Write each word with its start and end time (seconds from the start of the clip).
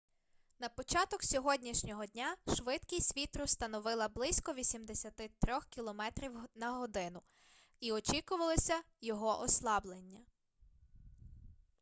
на 0.59 0.69
початок 0.69 1.23
сьогоднішнього 1.23 2.05
дня 2.05 2.35
швидкість 2.57 3.17
вітру 3.17 3.47
становила 3.47 4.07
близько 4.09 4.53
83 4.53 5.59
км/год 5.75 6.97
і 7.79 7.91
очікувалося 7.91 8.81
його 9.01 9.41
ослаблення 9.41 10.19